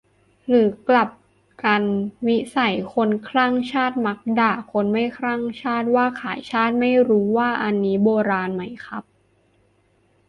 [0.47, 1.09] หรือกลับ
[1.63, 1.83] กัน
[2.27, 5.41] "วิสัยคนคลั่งชาติมักด่าคนไม่คลั่ง
[5.95, 6.73] ว่าขายชาติ"?
[6.79, 9.03] ไม่รู้ว่าอันนี้ 'โบราณ' ไหมครับ